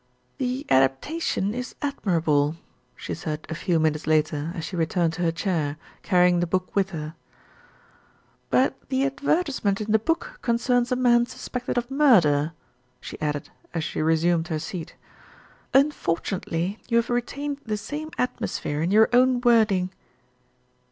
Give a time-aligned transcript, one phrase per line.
[0.39, 2.55] "The adaptation is admirable,"
[2.95, 6.75] she said a few minutes later, as she returned to her chair, carrying the book
[6.75, 6.89] with.
[6.89, 7.13] her;
[8.49, 12.53] "but the advertisement in the book concerns a man suspected of murder,"
[12.99, 14.95] she added as she resumed her seat.
[15.71, 19.91] "Unfortunately you have re tained the same atmosphere in your own wording."